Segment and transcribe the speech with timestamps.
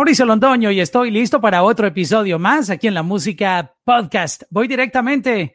[0.00, 4.44] Mauricio Londoño y estoy listo para otro episodio más aquí en la Música Podcast.
[4.48, 5.54] Voy directamente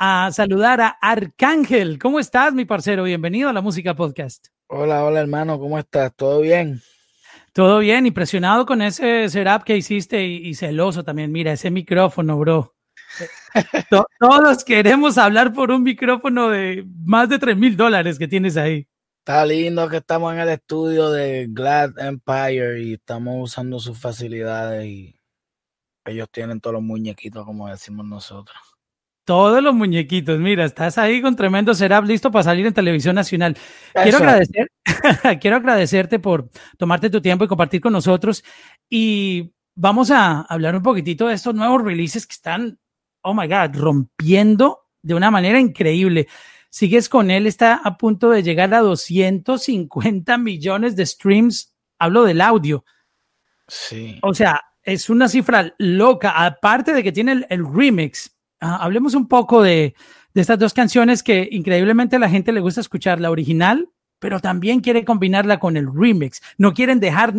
[0.00, 1.96] a saludar a Arcángel.
[1.96, 3.04] ¿Cómo estás, mi parcero?
[3.04, 4.48] Bienvenido a la Música Podcast.
[4.66, 5.60] Hola, hola, hermano.
[5.60, 6.12] ¿Cómo estás?
[6.16, 6.82] ¿Todo bien?
[7.52, 11.30] Todo bien, impresionado con ese setup que hiciste y, celoso también.
[11.30, 12.74] Mira, ese micrófono, bro.
[14.18, 18.88] Todos queremos hablar por un micrófono de más de 3 mil dólares que tienes ahí.
[19.26, 24.86] Está lindo que estamos en el estudio de Glad Empire y estamos usando sus facilidades
[24.86, 25.16] y
[26.04, 28.56] ellos tienen todos los muñequitos, como decimos nosotros.
[29.24, 33.58] Todos los muñequitos, mira, estás ahí con tremendo setup listo para salir en televisión nacional.
[34.00, 34.70] Quiero agradecer,
[35.40, 38.44] quiero agradecerte por tomarte tu tiempo y compartir con nosotros.
[38.88, 42.78] Y vamos a hablar un poquitito de estos nuevos releases que están,
[43.22, 46.28] oh my God, rompiendo de una manera increíble
[46.76, 51.74] sigues con él, está a punto de llegar a 250 millones de streams.
[51.98, 52.84] Hablo del audio.
[53.66, 54.18] Sí.
[54.20, 56.44] O sea, es una cifra loca.
[56.44, 59.94] Aparte de que tiene el, remix, ah, hablemos un poco de,
[60.34, 64.80] estas dos canciones que increíblemente a la gente le gusta escuchar, la original, pero también
[64.80, 66.42] quiere combinarla con el remix.
[66.58, 67.32] No quieren dejar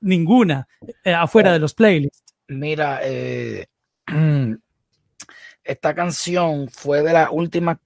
[0.00, 0.66] ninguna
[1.04, 2.34] eh, afuera de los playlists.
[2.48, 3.64] Mira, eh,
[5.62, 7.78] esta canción fue de las últimas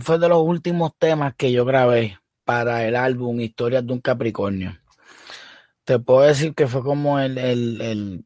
[0.00, 4.78] fue de los últimos temas que yo grabé para el álbum Historias de un Capricornio.
[5.84, 8.24] Te puedo decir que fue como el, el,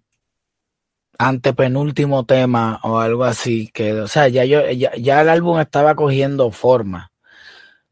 [1.19, 6.50] antepenúltimo tema o algo así, que, o sea, ya, yo, ya, el álbum estaba cogiendo
[6.50, 7.12] forma.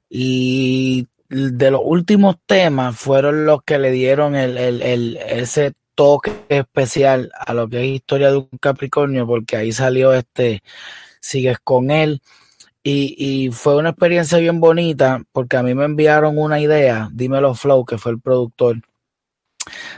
[0.08, 7.30] Y de los últimos temas fueron los que le dieron el, el, ese toque especial
[7.38, 10.62] a lo que es historia de un Capricornio, porque ahí salió este
[11.20, 12.20] Sigues con él,
[12.84, 17.84] y, fue una experiencia bien bonita porque a mí me enviaron una idea, Dímelo Flow,
[17.84, 18.82] que fue el productor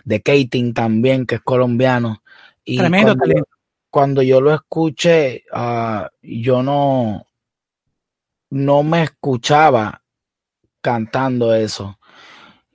[0.04, 2.22] de Kating también, que es colombiano.
[2.62, 3.44] Y Tremendo cuando,
[3.90, 7.26] cuando yo lo escuché, ah, yo no,
[8.50, 10.02] no me escuchaba
[10.82, 11.98] cantando eso.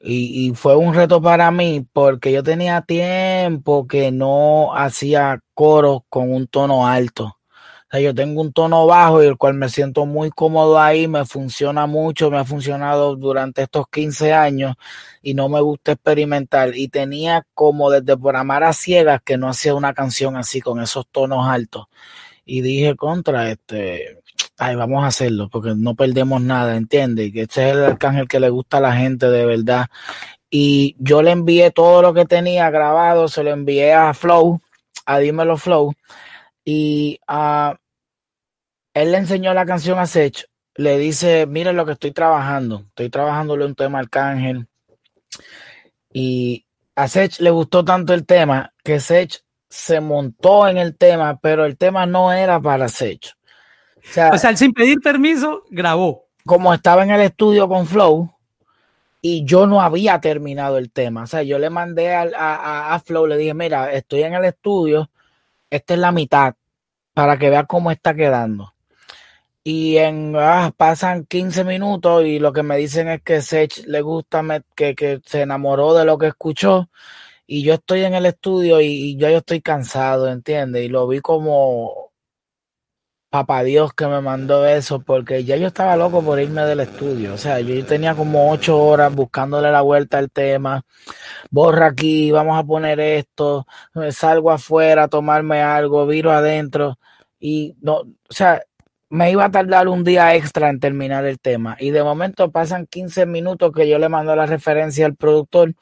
[0.01, 6.01] Y, y, fue un reto para mí porque yo tenía tiempo que no hacía coros
[6.09, 7.38] con un tono alto
[7.97, 11.87] yo tengo un tono bajo y el cual me siento muy cómodo ahí, me funciona
[11.87, 14.75] mucho, me ha funcionado durante estos 15 años
[15.23, 16.75] y no me gusta experimentar.
[16.75, 20.79] Y tenía como desde por amar a ciegas que no hacía una canción así con
[20.81, 21.87] esos tonos altos.
[22.45, 24.19] Y dije contra este,
[24.59, 27.33] ay, vamos a hacerlo porque no perdemos nada, ¿entiendes?
[27.33, 29.87] Que este es el arcángel que le gusta a la gente de verdad.
[30.51, 34.61] Y yo le envié todo lo que tenía grabado, se lo envié a Flow,
[35.05, 35.95] a Dímelo Flow
[36.71, 37.73] y uh,
[38.93, 43.09] él le enseñó la canción a Sech, le dice, miren lo que estoy trabajando, estoy
[43.09, 44.67] trabajándole un tema Arcángel.
[46.13, 51.39] Y a Sech le gustó tanto el tema que Sech se montó en el tema,
[51.41, 53.33] pero el tema no era para Sech.
[53.97, 56.27] O sea, o sea, sin pedir permiso, grabó.
[56.45, 58.31] Como estaba en el estudio con Flow
[59.23, 61.23] y yo no había terminado el tema.
[61.23, 65.09] O sea, yo le mandé a, a Flow, le dije, mira, estoy en el estudio,
[65.71, 66.53] esta es la mitad
[67.19, 68.73] para que vea cómo está quedando.
[69.61, 73.99] Y en ah, pasan 15 minutos y lo que me dicen es que Sech le
[73.99, 74.41] gusta,
[74.73, 76.89] que, que, se enamoró de lo que escuchó.
[77.45, 80.85] Y yo estoy en el estudio y, yo, yo estoy cansado, ¿entiendes?
[80.85, 82.08] Y lo vi como
[83.29, 87.33] papá Dios que me mandó eso, porque ya yo estaba loco por irme del estudio.
[87.33, 90.83] O sea, yo tenía como ocho horas buscándole la vuelta al tema.
[91.51, 93.65] Borra aquí, vamos a poner esto,
[94.11, 96.97] salgo afuera a tomarme algo, viro adentro
[97.39, 98.61] y no, o sea,
[99.09, 101.77] me iba a tardar un día extra en terminar el tema.
[101.79, 105.73] Y de momento pasan 15 minutos que yo le mando la referencia al productor.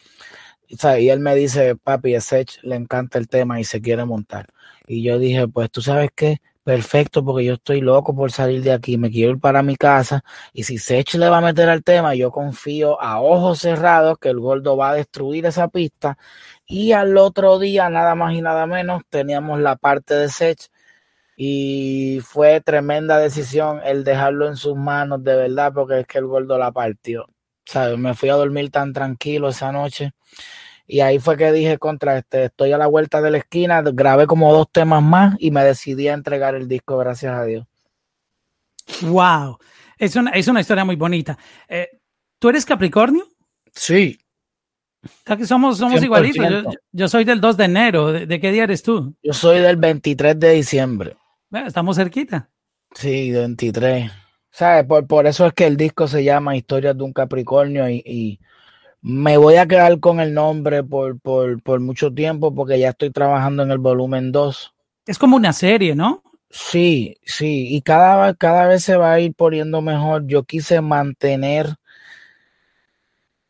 [1.00, 4.48] y él me dice, papi, a Sech le encanta el tema y se quiere montar.
[4.88, 8.74] Y yo dije, pues tú sabes qué, perfecto, porque yo estoy loco por salir de
[8.74, 10.22] aquí, me quiero ir para mi casa.
[10.52, 14.28] Y si Sech le va a meter al tema, yo confío a ojos cerrados que
[14.28, 16.18] el gordo va a destruir esa pista.
[16.66, 20.60] Y al otro día, nada más y nada menos, teníamos la parte de Sech
[21.38, 26.26] y fue tremenda decisión el dejarlo en sus manos de verdad porque es que el
[26.28, 27.28] gordo la partió.
[27.66, 27.98] ¿Sabes?
[27.98, 30.12] Me fui a dormir tan tranquilo esa noche
[30.88, 34.26] y ahí fue que dije contra este, estoy a la vuelta de la esquina, grabé
[34.26, 37.68] como dos temas más y me decidí a entregar el disco, gracias a Dios.
[39.02, 39.58] Wow,
[39.98, 41.38] es una, es una historia muy bonita.
[41.68, 41.90] Eh,
[42.40, 43.28] ¿Tú eres Capricornio?
[43.74, 44.18] Sí.
[45.26, 46.76] que somos, somos igualitos.
[46.92, 48.12] Yo, soy del 2 de enero.
[48.14, 49.14] ¿De, qué día eres tú?
[49.22, 51.18] Yo soy del 23 de diciembre
[51.66, 52.50] estamos cerquita.
[52.94, 54.12] Sí, 23.
[54.50, 54.86] ¿Sabes?
[54.86, 58.40] Por, por eso es que el disco se llama Historias de un Capricornio y,
[59.02, 63.12] Me voy a quedar con el nombre por, por, por mucho tiempo porque ya estoy
[63.12, 64.74] trabajando en el volumen 2.
[65.06, 66.24] Es como una serie, ¿no?
[66.50, 70.26] Sí, sí, y cada, cada vez se va a ir poniendo mejor.
[70.28, 71.76] Yo quise mantener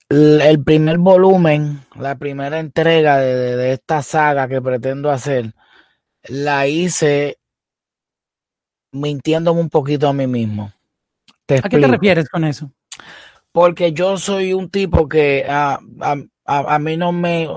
[0.09, 5.53] el primer volumen, la primera entrega de, esta saga que pretendo hacer,
[6.23, 7.37] la hice
[8.91, 10.73] mintiéndome un poquito a mí mismo.
[11.49, 12.71] ¿A qué te refieres con eso?
[13.51, 15.79] Porque yo soy un tipo que a,
[16.45, 17.47] a mí no me...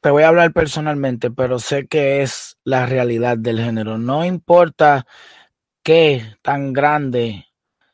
[0.00, 3.98] Te voy a hablar personalmente, pero sé que es la realidad del género.
[3.98, 5.06] No importa
[5.82, 7.46] qué tan grande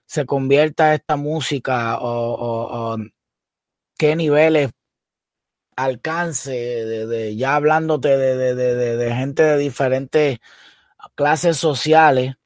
[0.09, 2.97] se convierta esta música o,
[3.99, 4.71] qué niveles
[5.77, 10.39] alcance, de, ya hablándote de, de, gente de diferentes
[11.15, 12.37] clases sociales,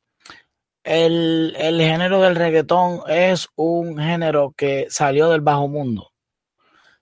[0.85, 6.13] el, el, género del reggaetón es un género que salió del bajo mundo.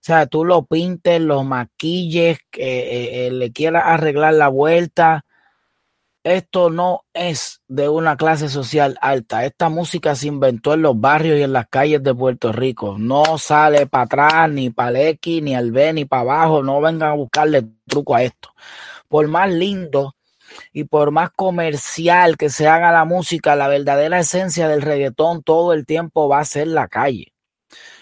[0.00, 5.26] O sea, tú lo pintes, lo maquilles, eh, eh, le quieras arreglar la vuelta.
[6.24, 9.44] Esto no es de una clase social alta.
[9.44, 12.96] Esta música se inventó en los barrios y en las calles de Puerto Rico.
[12.98, 16.62] No sale para atrás, ni para el X, ni al B, ni para abajo.
[16.62, 18.50] No vengan a buscarle truco a esto.
[19.08, 20.14] Por más lindo
[20.72, 25.72] y por más comercial que se haga la música, la verdadera esencia del reggaetón todo
[25.72, 27.32] el tiempo va a ser la calle.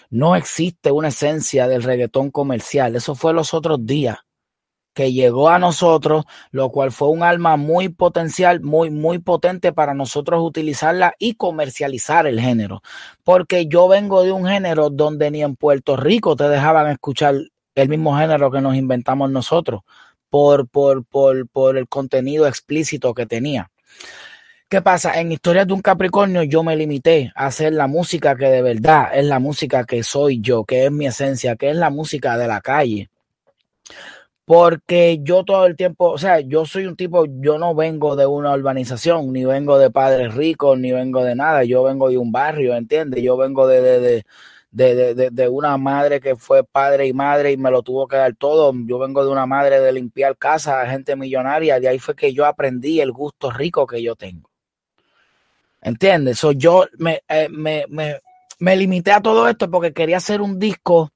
[0.09, 2.95] No existe una esencia del reggaetón comercial.
[2.95, 4.17] Eso fue los otros días
[4.93, 9.93] que llegó a nosotros, lo cual fue un alma muy potencial, muy, muy potente para
[9.93, 12.81] nosotros utilizarla y comercializar el género.
[13.23, 17.35] Porque yo vengo de un género donde ni en Puerto Rico te dejaban escuchar
[17.75, 19.81] el mismo género que nos inventamos nosotros
[20.29, 23.69] por, por, por, por el contenido explícito que tenía.
[24.69, 25.19] ¿Qué pasa?
[25.19, 29.09] En Historias de un Capricornio yo me limité a hacer la música que de verdad
[29.13, 32.47] es la música que soy yo, que es mi esencia, que es la música de
[32.47, 33.09] la calle.
[34.45, 38.27] Porque yo todo el tiempo, o sea, yo soy un tipo, yo no vengo de
[38.27, 42.31] una urbanización, ni vengo de padres ricos, ni vengo de nada, yo vengo de un
[42.31, 43.23] barrio, ¿entiendes?
[43.23, 44.25] Yo vengo de, de, de,
[44.71, 48.35] de, de, una madre que fue padre y madre y me lo tuvo que dar
[48.35, 48.71] todo.
[48.85, 52.45] Yo vengo de una madre de limpiar casa, gente millonaria, de ahí fue que yo
[52.45, 54.49] aprendí el gusto rico que yo tengo.
[55.81, 56.39] ¿Entiendes?
[56.39, 56.85] So, yo
[57.27, 58.19] eh, me, me,
[58.59, 61.11] me, limité a todo esto porque quería hacer un disco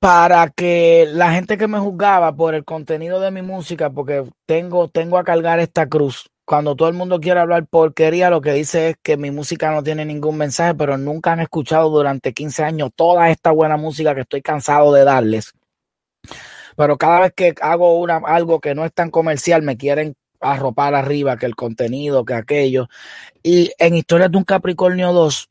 [0.00, 4.88] para que la gente que me juzgaba por el contenido de mi música, porque tengo,
[4.88, 6.28] tengo a cargar esta cruz.
[6.50, 9.84] Cuando todo el mundo quiere hablar porquería, lo que dice es que mi música no
[9.84, 14.22] tiene ningún mensaje, pero nunca han escuchado durante 15 años toda esta buena música que
[14.22, 15.54] estoy cansado de darles.
[16.76, 20.96] Pero cada vez que hago una, algo que no es tan comercial, me quieren arropar
[20.96, 22.88] arriba que el contenido, que aquello.
[23.44, 25.50] Y en Historias de un Capricornio 2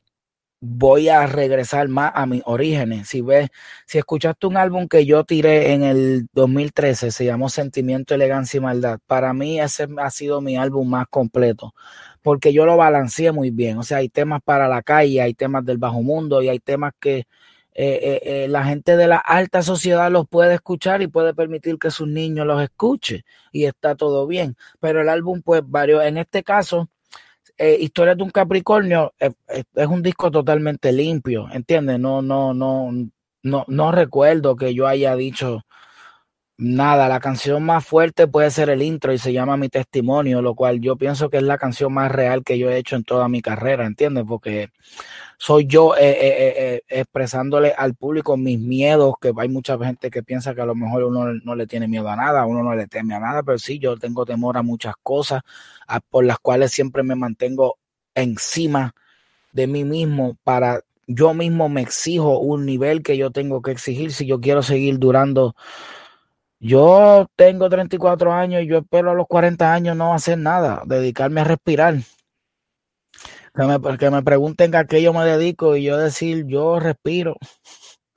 [0.60, 3.08] voy a regresar más a mis orígenes.
[3.08, 3.48] Si ves,
[3.86, 8.60] si escuchaste un álbum que yo tiré en el 2013, se llamó Sentimiento, Elegancia y
[8.60, 8.98] Maldad.
[9.06, 11.74] Para mí ese ha sido mi álbum más completo,
[12.22, 13.78] porque yo lo balanceé muy bien.
[13.78, 16.92] O sea, hay temas para la calle, hay temas del bajo mundo y hay temas
[17.00, 17.26] que
[17.74, 21.78] eh, eh, eh, la gente de la alta sociedad los puede escuchar y puede permitir
[21.78, 24.56] que sus niños los escuche y está todo bien.
[24.80, 26.88] Pero el álbum, pues, varios, en este caso,
[27.60, 31.98] Historia de un Capricornio es un disco totalmente limpio, ¿entiendes?
[31.98, 32.90] No, no, no,
[33.42, 35.62] no, no recuerdo que yo haya dicho
[36.60, 37.08] nada.
[37.08, 40.80] La canción más fuerte puede ser el intro y se llama Mi Testimonio, lo cual
[40.80, 43.42] yo pienso que es la canción más real que yo he hecho en toda mi
[43.42, 44.24] carrera, ¿entiendes?
[44.28, 44.68] Porque
[45.38, 50.22] soy yo eh, eh, eh, expresándole al público mis miedos, que hay mucha gente que
[50.22, 52.86] piensa que a lo mejor uno no le tiene miedo a nada, uno no le
[52.86, 55.42] teme a nada, pero sí, yo tengo temor a muchas cosas
[56.10, 57.78] por las cuales siempre me mantengo
[58.14, 58.94] encima
[59.52, 64.12] de mí mismo para yo mismo me exijo un nivel que yo tengo que exigir
[64.12, 65.56] si yo quiero seguir durando.
[66.62, 71.40] Yo tengo 34 años y yo espero a los 40 años no hacer nada, dedicarme
[71.40, 71.94] a respirar.
[73.54, 77.36] Que me, que me pregunten a qué yo me dedico y yo decir, yo respiro.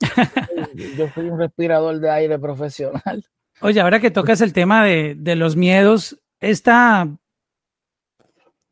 [0.96, 3.24] yo soy un respirador de aire profesional.
[3.62, 7.08] Oye, ahora que tocas el tema de, de los miedos, esta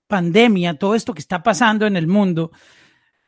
[0.07, 2.53] pandemia, todo esto que está pasando en el mundo,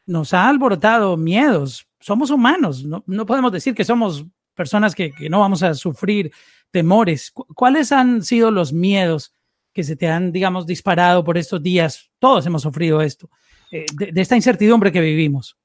[0.04, 1.88] nos ha alborotado miedos.
[2.00, 6.32] Somos humanos, no, no podemos decir que somos personas que, no vamos a sufrir
[6.70, 7.32] temores.
[7.32, 9.34] ¿Cuáles han sido los miedos
[9.74, 12.10] que se te han, digamos, disparado por estos días.
[12.20, 13.28] Todos hemos sufrido esto,
[13.72, 15.58] eh, de, esta incertidumbre que vivimos.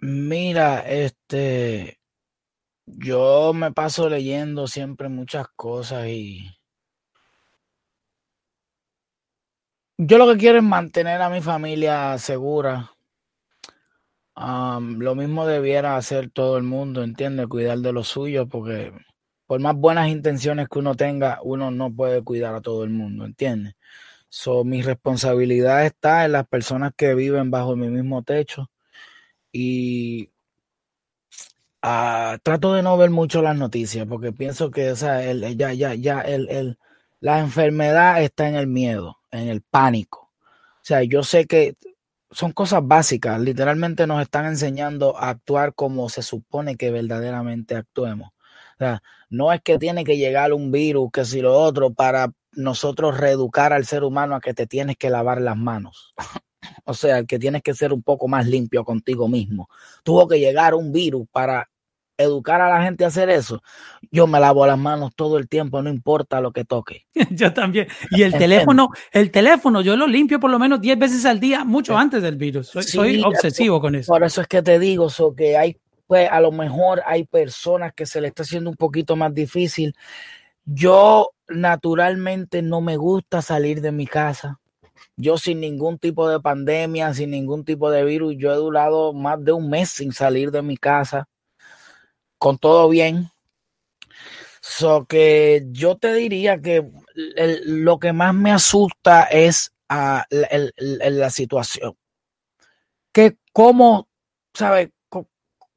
[0.00, 1.98] Mira, este,
[2.84, 6.46] yo me paso leyendo siempre muchas cosas y
[9.96, 12.93] yo lo que quiero es mantener a mi familia segura.
[14.36, 17.46] Lo mismo debiera hacer todo el mundo, ¿entiendes?
[17.46, 18.92] Cuidar de lo suyo, porque
[19.46, 23.24] por más buenas intenciones que uno tenga, uno no puede cuidar a todo el mundo,
[23.24, 23.74] ¿entiendes?
[24.28, 28.70] So, mi responsabilidad está en las personas que viven bajo mi mismo techo
[29.52, 30.30] y
[31.82, 35.94] ah, trato de no ver mucho las noticias porque pienso que o sea, ya, ya,
[35.94, 36.78] ya el, el,
[37.20, 40.32] la enfermedad está en el miedo, en el pánico.
[40.84, 41.76] O sea, yo sé que
[42.34, 48.30] son cosas básicas, literalmente nos están enseñando a actuar como se supone que verdaderamente actuemos.
[48.74, 52.32] O sea, no es que tiene que llegar un virus, que si lo otro, para
[52.52, 56.12] nosotros reeducar al ser humano a que te tienes que lavar las manos.
[56.84, 59.68] o sea, que tienes que ser un poco más limpio contigo mismo.
[60.02, 61.70] Tuvo que llegar un virus para
[62.16, 63.62] educar a la gente a hacer eso.
[64.10, 67.06] Yo me lavo las manos todo el tiempo, no importa lo que toque.
[67.30, 67.88] yo también.
[68.10, 71.64] Y el teléfono, el teléfono, yo lo limpio por lo menos 10 veces al día,
[71.64, 72.68] mucho antes del virus.
[72.68, 74.12] Soy, obsesivo con eso.
[74.12, 77.92] Por eso es que te digo, so que hay, pues a lo mejor hay personas
[77.94, 79.94] que se le está haciendo un poquito más difícil.
[80.64, 84.60] Yo naturalmente no me gusta salir de mi casa.
[85.16, 89.42] Yo sin ningún tipo de pandemia, sin ningún tipo de virus, yo he durado más
[89.44, 91.28] de un mes sin salir de mi casa,
[92.44, 93.30] con todo bien.
[94.60, 96.86] So que yo te diría que
[97.64, 100.20] lo que más me asusta es uh,
[100.78, 101.96] la situación.
[103.12, 104.08] Que cómo,
[104.52, 104.92] ¿sabe?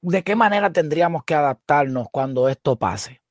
[0.02, 3.22] ¿De qué manera tendríamos que adaptarnos cuando esto pase?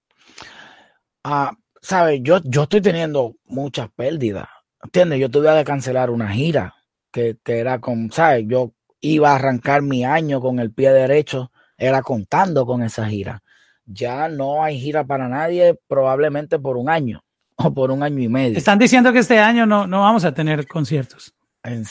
[1.22, 2.20] Uh, ¿sabes?
[2.22, 4.48] Yo, yo estoy teniendo muchas pérdidas,
[4.82, 5.20] ¿entiendes?
[5.20, 6.74] Yo tuve que cancelar una gira
[7.12, 8.46] que, que era con, ¿sabes?
[8.48, 13.42] Yo iba a arrancar mi año con el pie derecho, era contando con esa gira.
[13.84, 17.22] Ya no hay gira para nadie, probablemente por un año
[17.56, 18.58] o por un año y medio.
[18.58, 21.32] Están diciendo que este año no, no vamos a tener conciertos.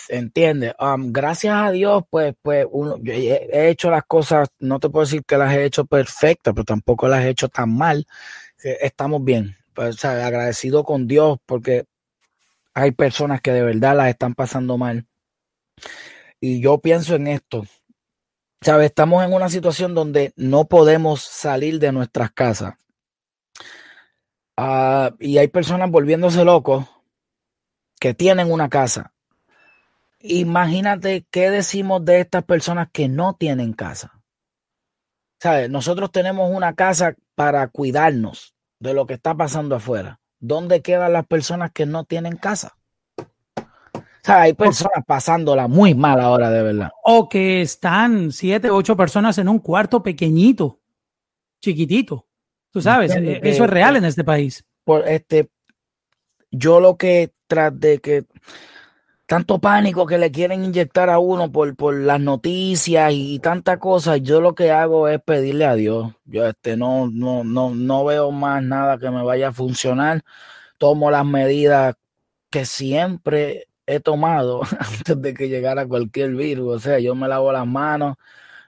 [0.08, 4.90] Entiende, um, gracias a Dios, pues, pues uno, he, he, hecho las cosas, no te
[4.90, 8.08] puedo decir que las he hecho perfectas, pero tampoco las he hecho tan mal.
[8.64, 11.84] Estamos bien, pues, agradecido con Dios porque
[12.74, 15.06] hay personas que de verdad las están pasando mal.
[16.40, 17.66] Y yo pienso en esto.
[18.66, 22.74] Estamos en una situación donde no podemos salir de nuestras casas.
[24.58, 26.86] Uh, y hay personas volviéndose locos
[28.00, 29.14] que tienen una casa.
[30.20, 34.24] Imagínate qué decimos de estas personas que no tienen casa.
[35.40, 35.70] ¿Sabes?
[35.70, 40.20] Nosotros tenemos una casa para cuidarnos de lo que está pasando afuera.
[40.40, 42.78] ¿Dónde quedan las personas que no tienen casa?
[44.26, 46.90] O sea, hay personas pasándola muy mal ahora, de verdad.
[47.04, 50.80] O que están siete, ocho personas en un cuarto pequeñito,
[51.62, 52.26] chiquitito.
[52.72, 54.66] Tú sabes, e, eso es real en este país.
[54.84, 55.52] Por este,
[56.50, 58.26] yo lo que tras de que
[59.28, 64.18] tanto pánico que le quieren inyectar a uno por, por las noticias y, tanta cosa,
[64.18, 66.14] yo lo que hago es pedirle a Dios.
[66.26, 70.24] Yo este no, no, no, no veo más nada que me vaya a funcionar.
[70.80, 71.94] Tomo las medidas
[72.50, 76.76] que siempre he tomado antes de que llegara cualquier virus.
[76.76, 78.18] O sea, yo me lavo las manos,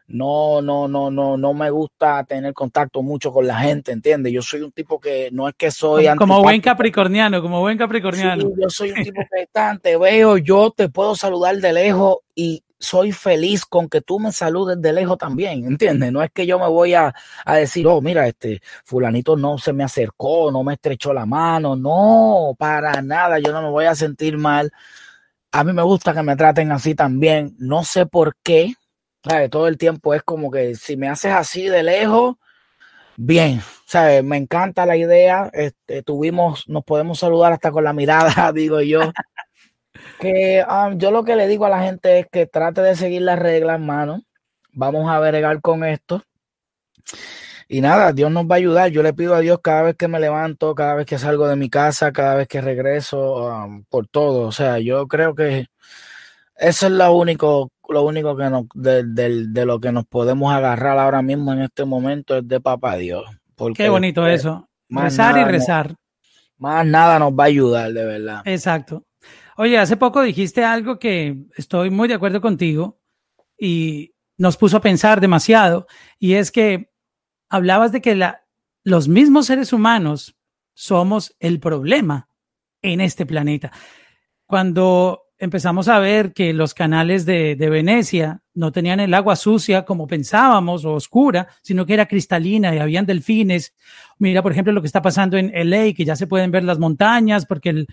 [0.07, 4.31] no, no, no, no, no me gusta tener contacto mucho con la gente, ¿entiendes?
[4.31, 8.49] Yo soy un tipo que no es que soy como, buen capricorniano, como buen capricorniano.
[8.57, 9.47] yo soy un tipo que
[9.81, 14.31] te veo, yo te puedo saludar de lejos y soy feliz con que tú me
[14.31, 16.11] saludes de lejos también, ¿entiendes?
[16.11, 19.73] No es que yo me voy a, a, decir, oh, mira, este fulanito no se
[19.73, 23.95] me acercó, no me estrechó la mano, no, para nada, yo no me voy a
[23.95, 24.71] sentir mal.
[25.51, 28.73] A mí me gusta que me traten así también, no sé por qué,
[29.49, 32.35] todo el tiempo es como que si me haces así de lejos,
[33.17, 34.23] bien, ¿sabes?
[34.23, 35.49] Me encanta la idea.
[35.51, 39.11] Este, tuvimos, nos podemos saludar hasta con la mirada, digo yo.
[40.19, 43.23] que um, yo lo que le digo a la gente es que trate de seguir
[43.23, 44.21] las reglas, hermano.
[44.71, 46.23] Vamos a bregar con esto.
[47.69, 48.91] Y nada, Dios nos va a ayudar.
[48.91, 51.55] Yo le pido a Dios cada vez que me levanto, cada vez que salgo de
[51.55, 54.47] mi casa, cada vez que regreso, um, por todo.
[54.47, 55.67] O sea, yo creo que
[56.55, 60.97] eso es lo único, lo único que nos, de, de, lo que nos podemos agarrar
[60.97, 63.25] ahora mismo en este momento es de papá Dios.
[63.55, 64.69] Porque Qué bonito eso.
[64.89, 65.95] Rezar y rezar.
[66.57, 68.41] más nada nos va a ayudar, de verdad.
[68.45, 69.03] Exacto.
[69.57, 72.99] Oye, hace poco dijiste algo que estoy muy de acuerdo contigo
[73.59, 75.87] y nos puso a pensar demasiado,
[76.19, 76.91] y es que
[77.49, 78.31] hablabas de que
[78.83, 80.35] los mismos seres humanos
[80.73, 82.29] somos el problema
[82.81, 83.71] en este planeta.
[84.45, 89.85] Cuando empezamos a ver que los canales de, de, Venecia no tenían el agua sucia
[89.85, 93.73] como pensábamos o oscura, sino que era cristalina y habían delfines.
[94.17, 96.79] Mira, por ejemplo, lo que está pasando en LA, que ya se pueden ver las
[96.79, 97.87] montañas porque el,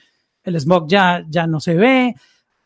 [0.45, 2.15] el smog ya, ya no se ve.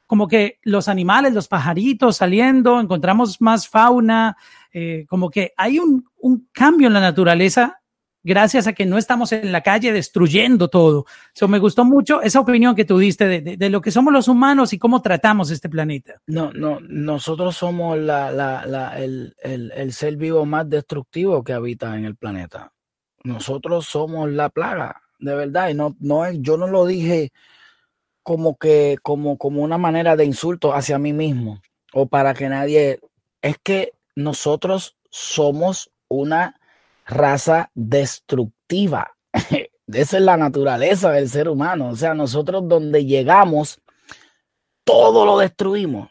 [0.06, 4.36] como que los animales, los pajaritos saliendo, encontramos más fauna,
[4.72, 7.78] eh, como que hay un, un cambio en la naturaleza
[8.22, 11.06] gracias a que no estamos en la calle destruyendo todo.
[11.32, 14.28] So, me gustó mucho esa opinión que tú diste de, de, lo que somos los
[14.28, 16.20] humanos y cómo tratamos este planeta.
[16.26, 21.96] No, no, nosotros somos la, la, el, el, el, ser vivo más destructivo que habita
[21.96, 22.72] en el planeta.
[23.24, 27.32] Nosotros somos la plaga, de verdad, y no, no yo no lo dije
[28.22, 31.62] como que, como, como una manera de insulto hacia mí mismo
[31.94, 33.00] o para que nadie,
[33.40, 36.60] es que nosotros somos una
[37.06, 39.16] raza destructiva.
[39.86, 41.90] Esa es la naturaleza del ser humano.
[41.90, 43.80] O sea, nosotros donde llegamos,
[44.84, 46.08] todo lo destruimos.
[46.08, 46.10] O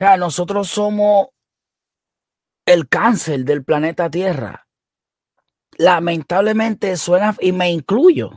[0.00, 1.28] sea, nosotros somos
[2.66, 4.66] el cáncer del planeta Tierra.
[5.78, 8.32] Lamentablemente suena, y me incluyo.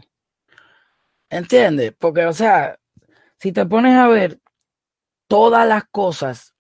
[1.30, 1.94] ¿Entiendes?
[1.98, 2.78] Porque, o sea,
[3.40, 4.40] si te pones a ver
[5.28, 6.54] todas las cosas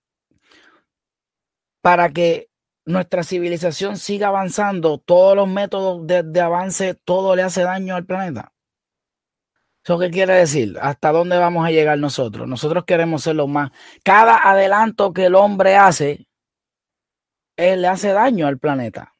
[1.87, 2.49] para que
[2.83, 8.51] nuestra civilización siga avanzando, todos los métodos de, avance, todo le hace daño al planeta.
[9.85, 10.77] ¿Eso qué quiere decir?
[10.81, 12.45] ¿Hasta dónde vamos a llegar nosotros?
[12.45, 13.71] Nosotros queremos ser los más.
[14.03, 16.27] Cada adelanto que el hombre hace,
[17.55, 19.13] él le hace daño al planeta.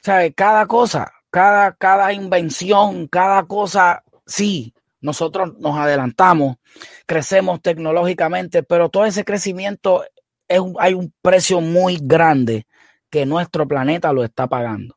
[0.00, 0.32] ¿Sabe?
[0.34, 6.58] Cada cosa, cada, cada invención, cada cosa, sí, nosotros nos adelantamos,
[7.06, 10.04] crecemos tecnológicamente, pero todo ese crecimiento
[10.48, 12.66] es un, hay un precio muy grande
[13.10, 14.96] que nuestro planeta lo está pagando.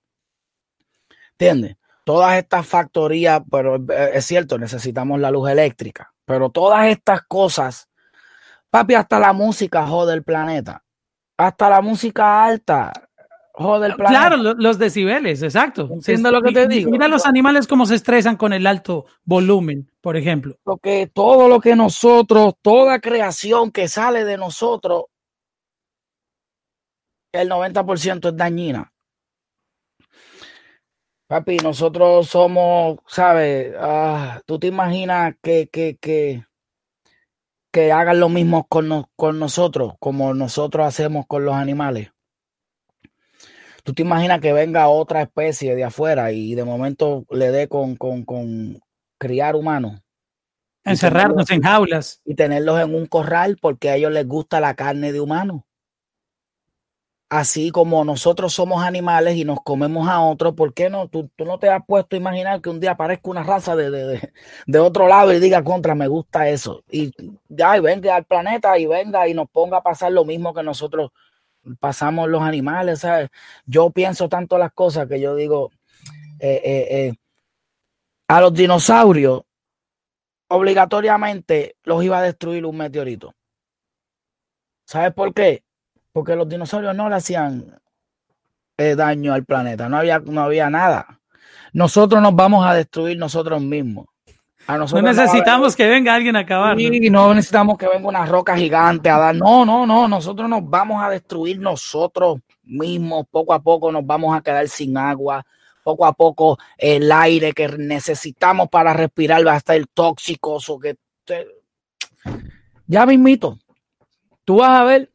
[1.31, 1.77] ¿Entiendes?
[2.03, 7.89] Todas estas factorías, pero es cierto, necesitamos la luz eléctrica, pero todas estas cosas,
[8.70, 10.84] papi, hasta la música jode el planeta.
[11.38, 12.91] Hasta la música alta
[13.53, 14.27] jode el planeta.
[14.27, 15.89] Claro, los decibeles, exacto.
[16.01, 16.91] Siendo lo que te digo.
[16.91, 20.58] Mira los animales cómo se estresan con el alto volumen, por ejemplo.
[20.63, 25.05] Porque todo lo que nosotros, toda creación que sale de nosotros,
[27.31, 28.94] el 90% es dañina.
[31.27, 33.74] Papi, nosotros somos, ¿sabes?
[33.79, 36.44] Ah, ¿Tú te imaginas que, que, que,
[37.72, 42.11] que hagan lo mismo con, no, con nosotros, como nosotros hacemos con los animales?
[43.83, 47.96] ¿Tú te imaginas que venga otra especie de afuera y de momento le dé con,
[47.96, 48.81] con, con
[49.17, 50.01] criar humanos?
[50.83, 52.22] Encerrarnos en jaulas.
[52.25, 55.65] Y tenerlos en un corral porque a ellos les gusta la carne de humano
[57.31, 61.07] así como nosotros somos animales y nos comemos a otros, ¿por qué no?
[61.07, 63.89] Tú, tú, no te has puesto a imaginar que un día aparezca una raza de,
[63.89, 64.33] de,
[64.67, 66.83] de, otro lado y diga contra, me gusta eso.
[66.91, 67.13] Y
[67.48, 71.11] ya, venga al planeta y venga y nos ponga a pasar lo mismo que nosotros
[71.79, 73.29] pasamos los animales, ¿sabes?
[73.65, 75.72] Yo pienso tanto las cosas que yo digo,
[76.37, 77.13] eh, eh, eh,
[78.27, 79.44] a los dinosaurios,
[80.50, 83.33] obligatoriamente los iba a destruir un meteorito.
[84.85, 85.63] ¿Sabes por qué?
[86.11, 87.79] Porque los dinosaurios no le hacían
[88.77, 91.19] eh, daño al planeta, no había, no había nada.
[91.74, 94.07] Nosotros nos vamos a destruir nosotros mismos.
[94.67, 96.79] A nosotros no necesitamos que venga alguien a acabar.
[96.79, 99.35] Y no necesitamos que venga una roca gigante a dar.
[99.35, 100.07] No, no, no.
[100.07, 103.25] Nosotros nos vamos a destruir nosotros mismos.
[103.29, 105.45] Poco a poco nos vamos a quedar sin agua.
[105.83, 110.59] Poco a poco el aire que necesitamos para respirar va a estar tóxico.
[110.79, 110.95] Que
[111.25, 111.47] te...
[112.85, 113.57] Ya mismito.
[114.45, 115.10] Tú vas a ver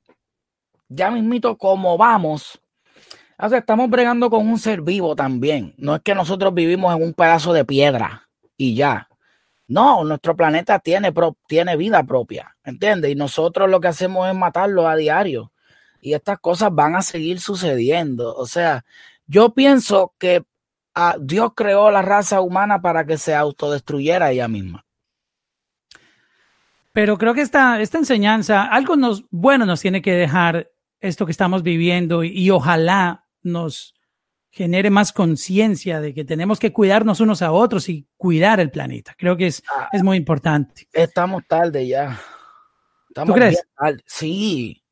[0.88, 2.60] ya mismito como vamos,
[3.38, 5.74] o sea, estamos bregando con un ser vivo también.
[5.76, 9.08] No es que nosotros vivimos en un pedazo de piedra y ya.
[9.68, 13.10] No, nuestro planeta tiene, pro, tiene vida propia, ¿entiendes?
[13.10, 15.52] Y nosotros lo que hacemos es matarlo a diario.
[16.00, 18.34] Y estas cosas van a seguir sucediendo.
[18.36, 18.84] O sea,
[19.26, 20.44] yo pienso que
[20.94, 24.86] ah, Dios creó la raza humana para que se autodestruyera ella misma.
[26.92, 30.70] Pero creo que esta, esta enseñanza, algo nos, bueno nos tiene que dejar
[31.06, 33.96] esto que estamos viviendo y, y ojalá nos
[34.56, 39.14] genere más conciencia de que tenemos que cuidarnos unos a otros y cuidar el planeta.
[39.18, 40.88] Creo que es, ah, es muy importante.
[40.94, 42.18] Estamos tarde ya.
[43.06, 43.62] Estamos ¿Tú crees?
[43.76, 44.02] Tarde.
[44.06, 44.82] Sí,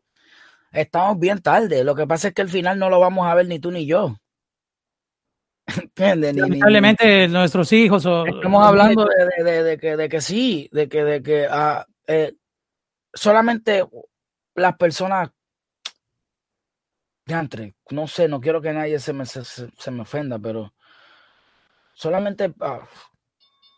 [0.71, 1.83] estamos bien tarde.
[1.83, 3.87] Lo que pasa es que al final no lo vamos a ver ni tú ni
[3.87, 4.15] yo.
[5.83, 6.37] ¿Entiendes?
[6.37, 8.27] Lamentablemente nuestros hijos o...
[8.27, 11.83] Estamos hablando de, de, de, de, que, de que sí, de que, de que uh,
[12.07, 12.35] eh,
[13.15, 13.83] solamente
[14.55, 15.31] las personas
[17.91, 20.73] No sé, no quiero que nadie se me, se, se me ofenda, pero
[21.95, 22.81] solamente uh,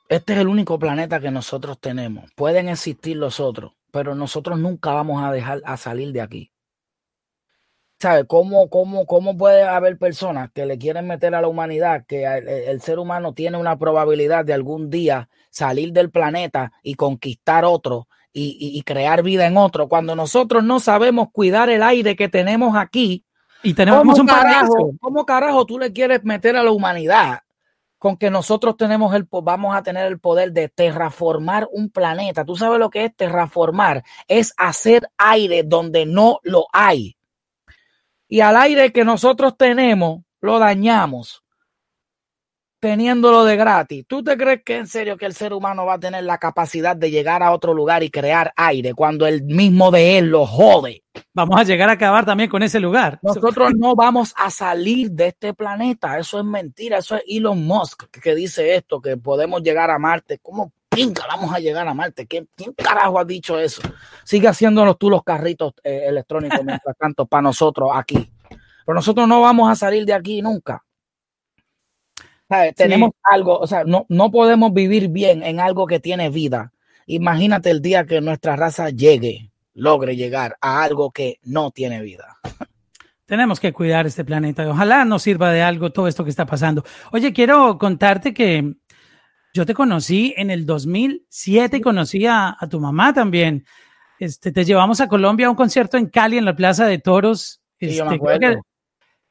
[0.08, 2.30] este es el único planeta que nosotros tenemos.
[2.36, 6.52] Pueden existir los otros, pero nosotros nunca vamos a dejar a salir de aquí.
[7.98, 8.26] ¿Sabe?
[8.26, 12.80] ¿Cómo, cómo, ¿Cómo puede haber personas que le quieren meter a la humanidad que el,
[12.82, 18.06] ser humano tiene una probabilidad de algún día salir del planeta y conquistar otro
[18.38, 23.24] y, crear vida en otro, cuando nosotros no sabemos cuidar el aire que tenemos aquí?
[23.62, 27.40] Y tenemos un carajo, ¿Cómo carajo tú le quieres meter a la humanidad
[27.98, 32.44] con que nosotros tenemos el, vamos a tener el poder de terraformar un planeta?
[32.44, 34.04] ¿Tú sabes lo que es terraformar?
[34.28, 37.16] Es hacer aire donde no lo hay
[38.28, 41.44] y al aire que nosotros tenemos lo dañamos
[42.80, 44.04] teniéndolo de gratis.
[44.06, 46.96] ¿Tú te crees que en serio que el ser humano va a tener la capacidad
[46.96, 51.02] de llegar a otro lugar y crear aire cuando el mismo de él lo jode?
[51.32, 53.18] Vamos a llegar a acabar también con ese lugar.
[53.22, 56.18] Nosotros no vamos a salir de este planeta.
[56.18, 56.98] Eso es mentira.
[56.98, 60.38] Eso es Elon Musk que dice esto, que podemos llegar a Marte.
[60.42, 62.26] ¿Cómo pinga vamos a llegar a Marte?
[62.26, 63.82] ¿Quién, carajo ha dicho eso?
[64.24, 68.30] Sigue haciéndonos tú los carritos eh, electrónicos mientras tanto para nosotros aquí.
[68.48, 70.85] Pero nosotros no vamos a salir de aquí nunca.
[72.76, 76.72] Tenemos algo, o sea, no, no podemos vivir bien en algo que tiene vida.
[77.06, 82.38] Imagínate el día que nuestra raza llegue, logre llegar a algo que no tiene vida.
[83.26, 84.68] Tenemos que cuidar este planeta.
[84.68, 86.84] Ojalá nos sirva de algo todo esto que está pasando.
[87.10, 88.74] Oye, quiero contarte que
[89.52, 93.64] yo te conocí en el 2007 y conocí a, tu mamá también.
[94.20, 97.60] Este, te llevamos a Colombia a un concierto en Cali, en la Plaza de Toros.
[97.80, 98.18] Este, me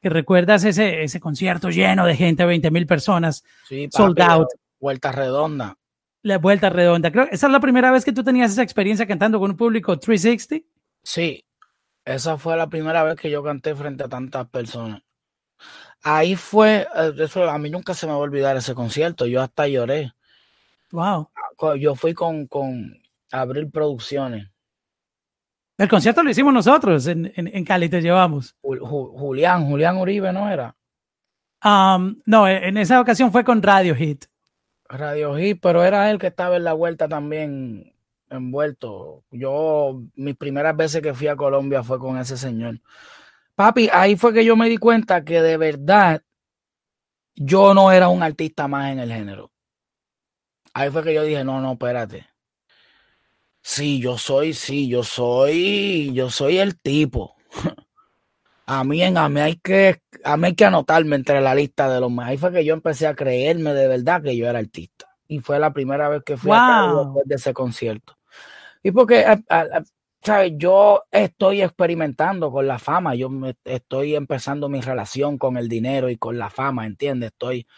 [0.06, 3.42] que recuerdas ese, ese concierto lleno de gente, 20 mil personas,
[3.90, 4.46] sold out.
[4.78, 5.76] Vuelta redonda.
[6.22, 7.10] La vuelta redonda.
[7.10, 9.98] Creo esa es la primera vez que tú tenías esa experiencia cantando con un público
[9.98, 10.64] 360.
[11.02, 11.44] Sí,
[12.04, 15.02] esa fue la primera vez que yo canté frente a tantas personas.
[16.04, 19.42] Ahí fue, eh, eso, a mí nunca se me va a olvidar ese concierto, yo
[19.42, 20.12] hasta lloré.
[20.92, 21.30] Wow.
[21.80, 22.96] Yo fui con, con
[23.32, 24.50] Abril Producciones.
[25.78, 28.56] El concierto lo hicimos nosotros en, en, Cali, te llevamos.
[28.62, 30.74] Julián, Julián Uribe, ¿no era?
[31.62, 34.24] Um, no, en esa ocasión fue con Radio Hit.
[34.88, 37.92] Radio Hit, pero era él que estaba en la vuelta también
[38.30, 39.24] envuelto.
[39.30, 42.80] Yo, mis primeras veces que fui a Colombia fue con ese señor.
[43.54, 46.22] Papi, ahí fue que yo me di cuenta que de verdad
[47.34, 49.50] yo no era un artista más en el género.
[50.72, 52.26] Ahí fue que yo dije, no, no, espérate.
[53.68, 57.34] Sí, yo soy, sí, yo soy, yo soy el tipo.
[58.68, 61.92] A mí, en, a mí hay que, a mí hay que anotarme entre la lista
[61.92, 62.28] de los más.
[62.28, 65.06] Ahí fue que yo empecé a creerme de verdad que yo era artista.
[65.28, 68.16] Y fue la primera vez que fui a después de ese concierto.
[68.82, 69.24] Y porque,
[70.20, 70.52] ¿sabes?
[70.56, 73.14] Yo estoy experimentando con la fama.
[73.14, 77.30] Yo me, estoy empezando mi relación con el dinero y con la fama, ¿entiendes?
[77.32, 77.68] Estoy,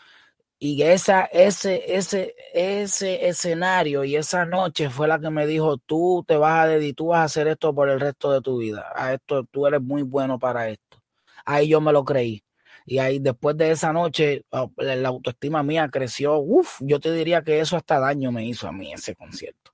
[0.60, 6.24] y esa, ese, ese, ese escenario y esa noche fue la que me dijo, tú
[6.26, 8.86] te vas a dedicar, tú vas a hacer esto por el resto de tu vida.
[8.96, 11.00] A esto, tú eres muy bueno para esto.
[11.44, 12.42] Ahí yo me lo creí.
[12.86, 16.38] Y ahí después de esa noche, oh, la autoestima mía creció.
[16.38, 19.72] Uf, yo te diría que eso hasta daño me hizo a mí ese concierto.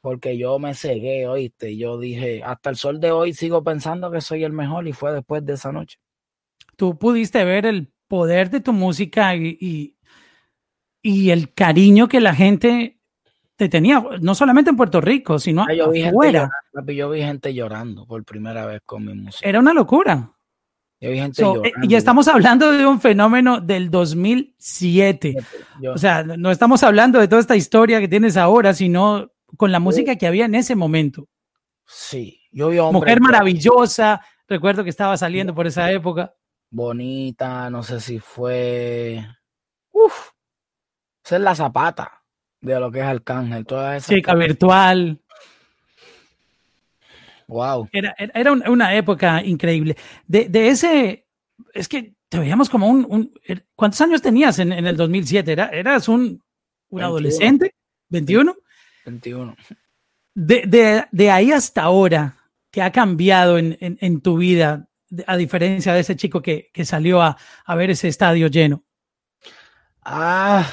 [0.00, 1.76] Porque yo me cegué, oíste.
[1.76, 5.12] Yo dije, hasta el sol de hoy sigo pensando que soy el mejor y fue
[5.12, 5.98] después de esa noche.
[6.76, 9.93] Tú pudiste ver el poder de tu música y
[11.30, 12.98] el cariño que la gente
[13.56, 16.50] te tenía, no solamente en Puerto Rico, sino yo vi afuera.
[16.86, 19.48] yo vi gente llorando por primera vez con mi música.
[19.48, 20.32] Era una locura.
[21.00, 21.70] Yo vi gente llorando.
[21.82, 25.36] Y estamos hablando de un fenómeno del 2007.
[25.92, 29.78] o sea, no estamos hablando de toda esta historia que tienes ahora, sino con la
[29.78, 31.28] música que había en ese momento.
[31.86, 36.34] Sí, yo vi Mujer maravillosa, recuerdo que estaba saliendo por esa época.
[36.70, 39.24] Bonita, no sé si fue...
[39.92, 40.30] Uf,
[41.24, 42.22] esa es la zapata
[42.60, 43.64] de lo que es Arcángel.
[43.64, 45.20] Toda esa Chica virtual.
[47.46, 47.88] Wow.
[47.92, 49.96] Era, era una época increíble.
[50.26, 51.26] De, de, ese,
[51.72, 55.52] es que te veíamos como un, er, ¿cuántos años tenías en, en el 2007?
[55.52, 56.42] ¿Era, ¿Eras un,
[56.88, 57.74] un adolescente?
[58.10, 58.56] ¿21?
[59.04, 59.56] 21.
[60.34, 62.36] De, de, de, ahí hasta ahora,
[62.70, 64.88] ¿qué ha cambiado en, en, en tu vida,
[65.26, 68.84] a diferencia de ese chico que, que salió a, a ver ese estadio lleno?
[70.02, 70.66] Ah,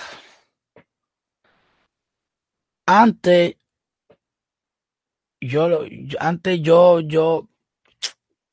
[2.99, 3.55] antes,
[5.39, 5.85] yo,
[6.19, 7.49] antes yo, yo,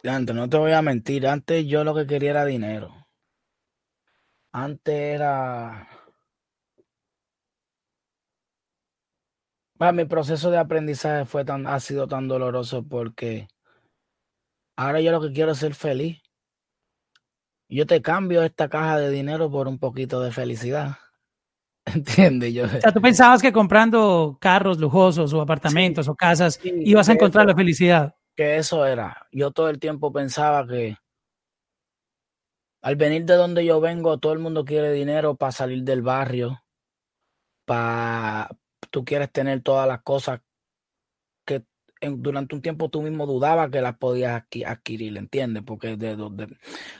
[0.05, 2.95] antes no te voy a mentir, antes yo lo que quería era dinero.
[4.53, 5.89] Antes era...
[9.93, 13.49] mi proceso de aprendizaje fue tan, ha sido tan doloroso porque
[14.77, 16.21] ahora yo lo que quiero es ser feliz.
[17.69, 20.97] Yo te cambio esta caja de dinero por un poquito de felicidad.
[21.95, 22.65] Entiende, yo.
[22.65, 27.47] O sea, tú pensabas que comprando carros lujosos o apartamentos o casas ibas a encontrar
[27.47, 28.15] la felicidad.
[28.37, 29.27] Que eso era.
[29.33, 30.97] Yo todo el tiempo pensaba que
[32.83, 36.63] al venir de donde yo vengo, todo el mundo quiere dinero para salir del barrio,
[37.65, 38.49] para
[38.91, 40.41] tú quieres tener todas las cosas
[41.45, 41.65] que
[42.01, 45.65] durante un tiempo tú mismo dudabas que las podías adquirir, ¿entiendes?
[45.67, 46.57] Porque de, donde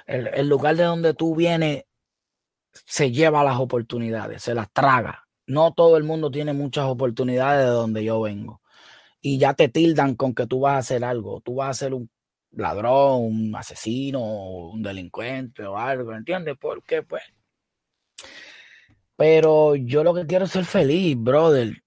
[0.07, 1.85] el, lugar de donde tú vienes
[2.87, 5.27] se lleva las oportunidades, se las traga.
[5.47, 8.61] No todo el mundo tiene muchas oportunidades de donde yo vengo.
[9.21, 11.41] Y ya te tildan con que tú vas a hacer algo.
[11.41, 12.11] Tú vas a ser un
[12.53, 14.21] ladrón, un asesino,
[14.71, 16.57] un delincuente o algo, ¿entiendes?
[16.61, 17.23] Porque pues
[19.19, 21.83] pero yo lo que quiero es ser feliz, brother.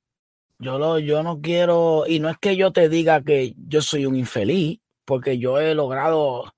[0.59, 4.05] Yo, lo, yo no quiero, y no es que yo te diga que yo soy
[4.05, 6.53] un infeliz, porque yo he logrado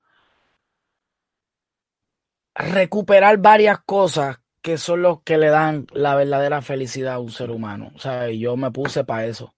[2.63, 7.52] recuperar varias cosas que son los que le dan la verdadera felicidad a un ser
[7.52, 7.91] humano.
[7.95, 9.54] O sea, yo me puse para eso.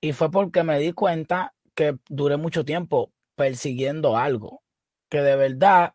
[0.00, 4.62] Y fue porque me di cuenta que duré mucho tiempo persiguiendo algo,
[5.08, 5.94] que de verdad,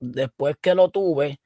[0.00, 1.40] después que lo tuve,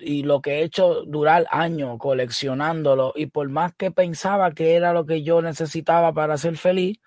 [0.00, 4.92] y lo que he hecho durar años coleccionándolo y por más que pensaba que era
[4.92, 6.98] lo que yo necesitaba para ser feliz,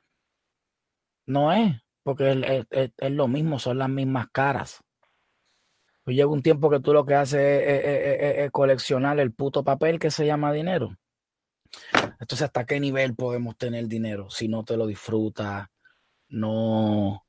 [1.26, 4.82] no es, porque es, lo mismo, son las mismas caras.
[6.10, 10.10] Pues llega un tiempo que tú lo que haces es, coleccionar el puto papel que
[10.10, 10.98] se llama dinero.
[12.20, 15.68] Entonces, ¿hasta qué nivel podemos tener dinero si no te lo disfrutas?
[16.30, 17.24] No,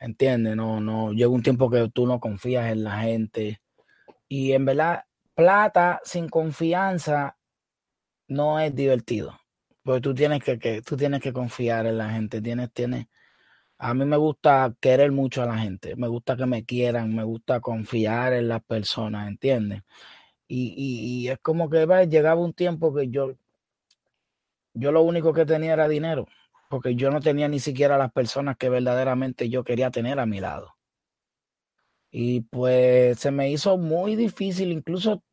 [0.00, 0.56] ¿entiendes?
[0.56, 3.60] No, no, llega un tiempo que tú no confías en la gente
[4.28, 7.36] y en verdad, plata sin confianza
[8.28, 9.38] no es divertido.
[9.82, 12.40] Porque tú tienes que, tú tienes que confiar en la gente.
[12.40, 13.08] Tienes, tienes.
[13.84, 15.96] A mí me gusta querer mucho a la gente.
[15.96, 17.12] Me gusta que me quieran.
[17.16, 19.82] Me gusta confiar en las personas, ¿entiendes?
[20.46, 23.34] Y, es como que llegaba un tiempo que yo,
[24.74, 26.28] yo lo único que tenía era dinero.
[26.70, 30.38] Porque yo no tenía ni siquiera las personas que verdaderamente yo quería tener a mi
[30.38, 30.76] lado.
[32.12, 35.24] Y pues se me hizo muy difícil, incluso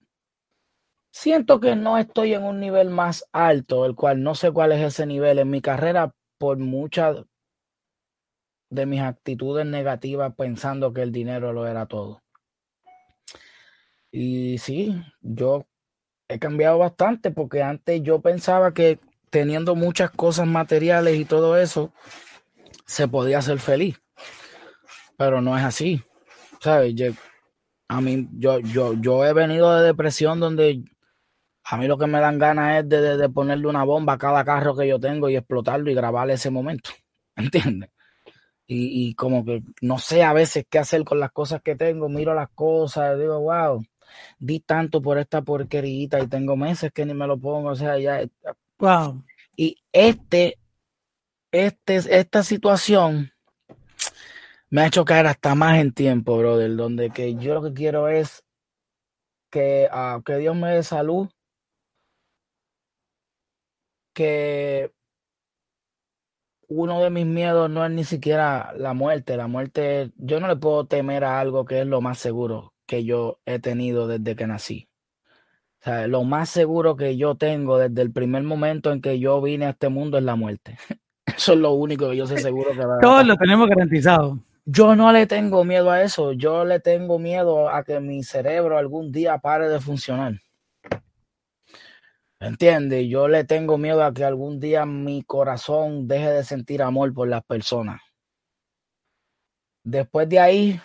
[1.11, 4.81] siento que no estoy en un nivel más alto, el cual no sé cuál es
[4.81, 7.25] ese nivel en mi carrera por muchas
[8.69, 12.21] de mis actitudes negativas pensando que el dinero lo era todo.
[14.11, 15.65] Y sí, yo
[16.27, 21.93] he cambiado bastante porque antes yo pensaba que teniendo muchas cosas materiales y todo eso,
[22.85, 24.01] se podía ser feliz.
[25.17, 26.03] Pero no es así.
[26.59, 26.95] ¿sabes?
[27.87, 30.83] a mí, yo, yo, yo he venido de depresión donde
[31.63, 34.75] a mí lo que me dan ganas es de, ponerle una bomba a cada carro
[34.75, 36.91] que yo tengo y explotarlo y grabar ese momento,
[37.35, 37.89] ¿entiendes?
[38.71, 42.35] Y, como que no sé a veces qué hacer con las cosas que tengo, miro
[42.35, 43.83] las cosas, digo, wow,
[44.37, 47.97] di tanto por esta porquerita y tengo meses que ni me lo pongo, o sea,
[47.97, 48.21] ya.
[48.77, 49.23] Wow.
[49.55, 50.59] Y este,
[51.51, 53.31] este, esta situación
[54.69, 58.07] me ha hecho caer hasta más en tiempo, brother, donde que yo lo que quiero
[58.07, 58.43] es
[59.49, 61.27] que, uh, que Dios me dé salud,
[64.13, 64.91] que
[66.69, 70.55] uno de mis miedos no es ni siquiera la muerte, la muerte, yo no le
[70.55, 74.47] puedo temer a algo que es lo más seguro que yo he tenido desde que
[74.47, 74.87] nací.
[75.81, 79.41] O sea, lo más seguro que yo tengo desde el primer momento en que yo
[79.41, 80.77] vine a este mundo es la muerte.
[81.25, 84.39] Eso es lo único que yo sé seguro que va a Todos lo tenemos garantizado.
[84.65, 88.77] Yo no le tengo miedo a eso, yo le tengo miedo a que mi cerebro
[88.77, 90.33] algún día pare de funcionar.
[92.39, 93.07] ¿Entiendes?
[93.09, 97.27] Yo le tengo miedo a que algún día mi corazón deje de sentir amor por
[97.27, 98.01] las personas.
[99.83, 100.81] Después de ahí,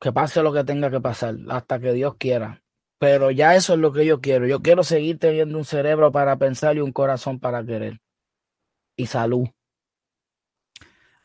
[0.00, 2.62] que pase lo que tenga que pasar, hasta que Dios quiera.
[2.98, 4.46] Pero ya eso es lo que yo quiero.
[4.46, 8.00] Yo quiero seguir teniendo un cerebro para pensar y un corazón para querer.
[8.96, 9.48] Y salud.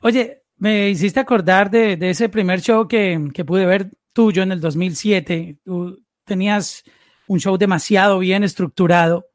[0.01, 5.59] Oye, me hiciste acordar de, ese primer show que, pude ver tuyo en el 2007.
[5.63, 6.83] Tú tenías
[7.31, 9.29] un show demasiado bien estructurado.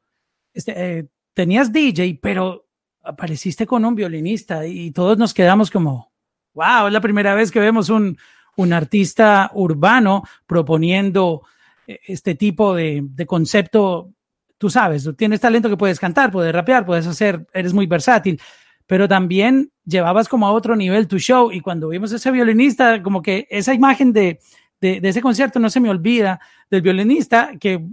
[0.53, 2.67] Este, eh, tenías DJ, pero
[3.03, 6.11] apareciste con un violinista y todos nos quedamos como,
[6.53, 8.15] wow, es la primera vez que vemos un,
[8.55, 11.41] un artista urbano proponiendo
[11.87, 14.13] eh, este tipo de, de, concepto.
[14.59, 18.39] Tú sabes, tú tienes talento que puedes cantar, puedes rapear, puedes hacer, eres muy versátil,
[18.85, 23.23] pero también llevabas como a otro nivel tu show y cuando vimos ese violinista, como
[23.23, 24.39] que esa imagen de,
[24.81, 27.85] de, ese concierto no se me olvida del violinista que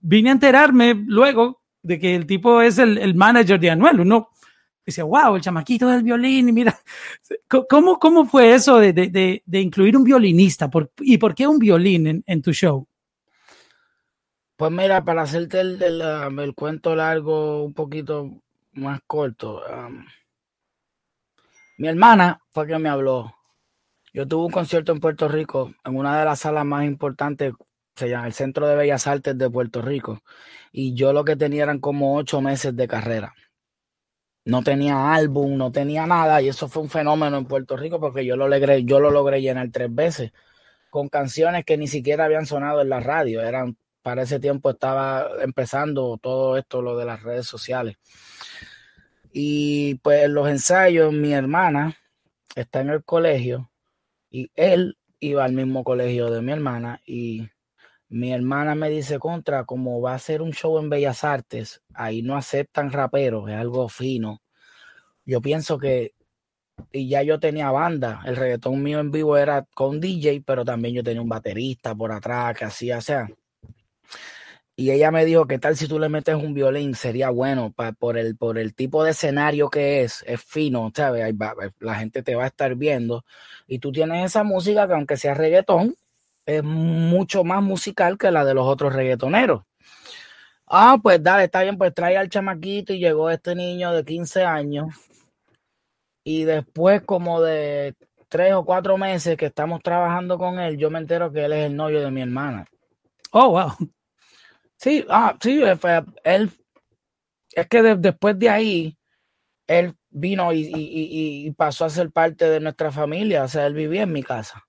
[0.00, 4.30] vine a enterarme luego de que el tipo es el, el manager de Anuel, uno
[4.84, 6.78] dice, wow, el chamaquito del violín, y mira,
[7.68, 10.68] ¿cómo, cómo fue eso de, de, de incluir un violinista?
[10.68, 12.86] ¿Por, ¿Y por qué un violín en, en tu show?
[14.56, 16.00] Pues mira, para hacerte el, el,
[16.38, 18.30] el, cuento largo, un poquito
[18.74, 19.62] más corto,
[21.76, 23.34] mi hermana fue que me habló.
[24.14, 27.52] Yo tuve un concierto en Puerto Rico, en una de las salas más importantes,
[27.96, 30.22] se llama el Centro de Bellas Artes de Puerto Rico,
[30.70, 33.34] y yo lo que tenía eran como ocho meses de carrera.
[34.44, 38.24] No tenía álbum, no tenía nada, y eso fue un fenómeno en Puerto Rico porque
[38.24, 40.32] yo lo logré, yo lo logré llenar tres veces
[40.90, 45.28] con canciones que ni siquiera habían sonado en la radio, eran para ese tiempo estaba
[45.42, 47.96] empezando todo esto, lo de las redes sociales.
[49.32, 51.96] Y pues en los ensayos, mi hermana
[52.54, 53.70] está en el colegio
[54.34, 57.48] y él iba al mismo colegio de mi hermana y
[58.08, 62.20] mi hermana me dice contra, como va a ser un show en Bellas Artes, ahí
[62.20, 64.42] no aceptan raperos, es algo fino.
[65.24, 66.14] Yo pienso que,
[66.90, 70.96] y ya yo tenía banda, el reggaetón mío en vivo era con DJ, pero también
[70.96, 73.28] yo tenía un baterista por atrás que hacía, o sea,
[74.76, 76.94] y ella me dijo, ¿qué tal si tú le metes un violín?
[76.94, 81.32] Sería bueno por, el, por el tipo de escenario que es, es fino, ¿sabes?
[81.78, 83.24] la gente te va a estar viendo.
[83.68, 85.94] Y tú tienes esa música que aunque sea reggaetón,
[86.44, 89.62] es mucho más musical que la de los otros reggaetoneros.
[90.66, 94.42] Ah, pues dale, está bien, pues trae al chamaquito y llegó este niño de 15
[94.44, 94.88] años.
[96.24, 97.94] Y después como de
[98.28, 101.66] tres o cuatro meses que estamos trabajando con él, yo me entero que él es
[101.66, 102.66] el novio de mi hermana.
[103.30, 103.72] Oh, wow.
[104.84, 105.78] Sí, ah, sí, eh,
[106.24, 106.50] él,
[107.52, 108.98] es que después de ahí,
[109.66, 114.12] él vino y, pasó a ser parte de nuestra familia, o sea, él vivía en
[114.12, 114.66] mi casa.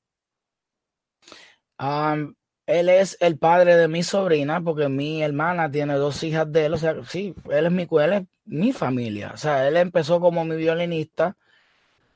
[2.66, 6.76] él es el padre de mi sobrina, porque mi hermana tiene dos hijas de él,
[6.76, 10.56] o sea, sí, él es mi, él mi familia, o sea, él empezó como mi
[10.56, 11.36] violinista,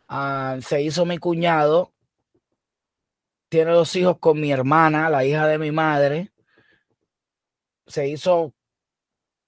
[0.08, 1.92] ah, se hizo mi cuñado,
[3.50, 6.32] tiene dos hijos con mi hermana, la hija de mi madre,
[7.90, 8.54] se hizo,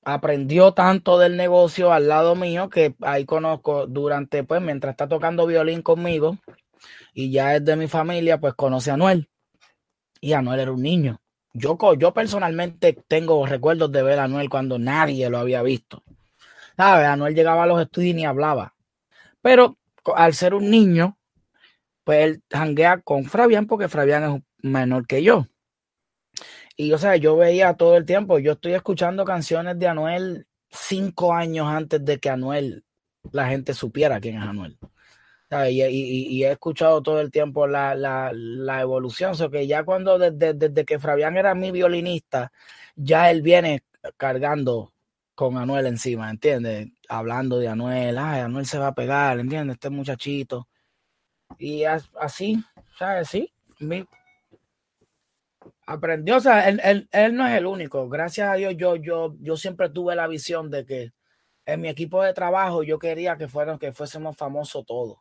[0.03, 5.45] aprendió tanto del negocio al lado mío que ahí conozco durante, pues, mientras está tocando
[5.45, 6.37] violín conmigo
[7.13, 9.29] y ya es de mi familia, pues conoce a Anuel.
[10.19, 11.21] Y Anuel era un niño.
[11.53, 16.03] Yo, yo personalmente tengo recuerdos de ver a Anuel cuando nadie lo había visto.
[16.77, 17.07] ¿Sabes?
[17.07, 18.73] Anuel llegaba a los estudios y ni hablaba.
[19.41, 19.77] Pero
[20.15, 21.17] al ser un niño,
[22.03, 25.47] pues él janguea con Fabián porque Fabián es menor que yo.
[26.75, 31.33] Y o sea, yo veía todo el tiempo, yo estoy escuchando canciones de Anuel cinco
[31.33, 32.83] años antes de que Anuel,
[33.31, 34.77] la gente supiera quién es Anuel.
[35.69, 38.31] Y, he escuchado todo el tiempo la,
[38.81, 42.51] evolución, o que ya cuando desde, desde que Fabián era mi violinista,
[42.95, 43.83] ya él viene
[44.15, 44.93] cargando
[45.35, 46.87] con Anuel encima, ¿entiendes?
[47.09, 49.75] Hablando de Anuel, ay, Anuel se va a pegar, ¿entiendes?
[49.75, 50.69] Este muchachito.
[51.59, 52.63] Y así,
[52.97, 53.27] ¿sabes?
[53.27, 53.51] Sí,
[55.91, 58.07] aprendió, o sea, él, no es el único.
[58.09, 61.11] Gracias a Dios, yo, yo, yo siempre tuve la visión de que
[61.65, 65.17] en mi equipo de trabajo yo quería que fueran, que fuésemos famosos todos.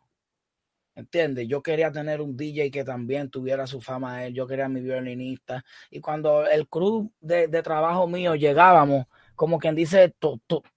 [0.94, 1.48] ¿Entiendes?
[1.48, 4.34] Yo quería tener un DJ que también tuviera su fama él.
[4.34, 5.64] Yo quería mi violinista.
[5.90, 10.14] Y cuando el crew de, trabajo mío llegábamos, como quien dice,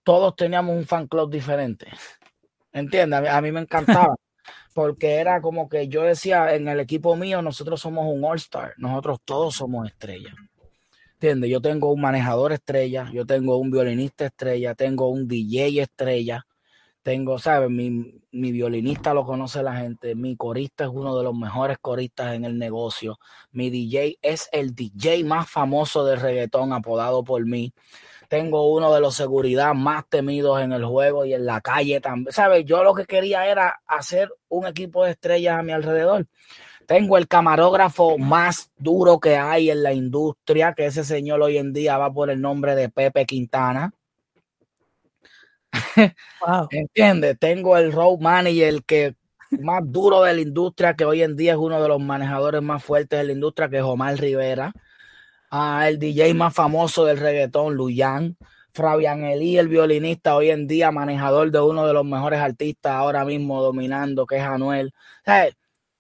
[0.04, 1.88] todos teníamos un fan club diferente.
[2.72, 3.30] ¿Entiendes?
[3.30, 4.16] a mí me encantaba
[4.74, 9.20] porque era como que yo decía, en el equipo mío nosotros somos un all-star, nosotros
[9.26, 10.34] todos somos estrellas.
[11.14, 11.50] ¿Entiendes?
[11.52, 16.46] Yo tengo un manejador estrella, yo tengo un violinista estrella, tengo un DJ estrella,
[17.02, 17.70] tengo, ¿sabes?
[17.70, 22.34] Mi, mi violinista lo conoce la gente, mi corista es uno de los mejores coristas
[22.34, 23.20] en el negocio,
[23.52, 27.74] mi DJ es el DJ más famoso de reggaetón apodado por mí
[28.28, 32.32] tengo uno de los seguridad más temidos en el juego y en la calle también.
[32.32, 32.66] ¿Sabes?
[32.66, 36.28] Yo lo que quería era hacer un equipo de estrellas a mi alrededor.
[36.86, 41.74] Tengo el camarógrafo más duro que hay en la industria, que ese señor hoy en
[41.74, 43.94] día va por el nombre de Pepe Quintana.
[46.46, 46.68] Wow.
[46.72, 47.38] ¿Entiendes?
[47.40, 49.16] Tengo el road manager que
[49.52, 52.84] más duro de la industria, que hoy en día es uno de los manejadores más
[52.84, 54.74] fuertes de la industria, que es Omar Rivera
[55.88, 58.38] el DJ más famoso del reggaetón, Luyan.
[58.74, 63.24] Fabián Elí, el violinista, hoy en día manejador de uno de los mejores artistas ahora
[63.24, 64.94] mismo dominando, que es Anuel.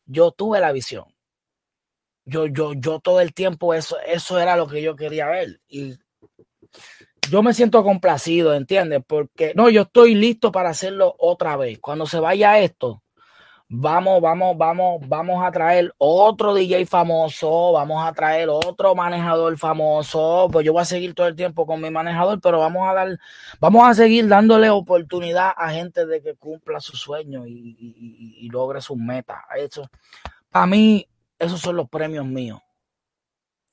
[0.06, 1.06] yo tuve la visión.
[2.26, 5.62] Yo, yo, yo todo el tiempo eso, eso era lo que yo quería ver.
[5.68, 5.98] Y
[7.30, 9.02] yo me siento complacido, ¿entiendes?
[9.06, 11.80] Porque no, yo estoy listo para hacerlo otra vez.
[11.80, 13.03] Cuando se vaya esto,
[13.76, 20.48] vamos, vamos, vamos, vamos a traer otro DJ famoso, vamos a traer otro manejador famoso,
[20.52, 23.20] pues yo voy a seguir todo el tiempo con mi manejador, pero vamos a dar,
[23.60, 28.98] vamos a seguir dándole oportunidad a gente de que cumpla sus sueños y, logre sus
[28.98, 29.40] metas.
[29.58, 29.90] Eso,
[30.52, 31.08] para mí,
[31.40, 32.62] esos son los premios míos.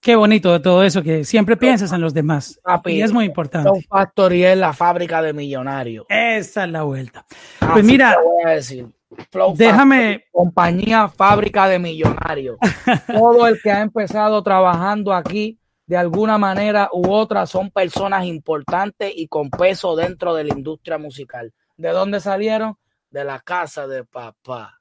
[0.00, 2.58] Qué bonito de todo eso, que siempre piensas en los demás.
[2.86, 3.68] y es muy importante.
[3.68, 6.06] Flow Factory es la fábrica de millonarios.
[6.08, 7.26] Esa es la vuelta.
[7.72, 8.86] pues mira, voy a decir.
[9.56, 10.24] déjame.
[10.32, 12.56] compañía fábrica de millonarios.
[13.06, 15.58] Todo el que ha empezado trabajando aquí
[15.90, 20.96] de alguna manera u otra son personas importantes y con peso dentro de la industria
[20.96, 21.52] musical.
[21.76, 22.76] ¿De dónde salieron?
[23.10, 24.78] De la casa de papá.